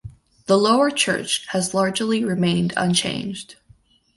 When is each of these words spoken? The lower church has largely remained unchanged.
The 0.47 0.57
lower 0.57 0.89
church 0.89 1.45
has 1.49 1.75
largely 1.75 2.23
remained 2.25 2.73
unchanged. 2.75 3.57